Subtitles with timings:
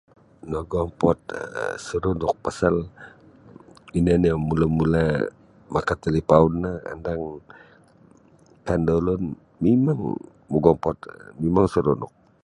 [0.51, 2.75] Nagompod um seronok pasal
[3.97, 5.03] ino nio mula-mula
[5.73, 7.21] maka talipaun no andang
[8.65, 9.21] kaan da ulun
[9.61, 10.01] mimang
[10.51, 10.97] mogompod
[11.41, 12.13] mimang saronok.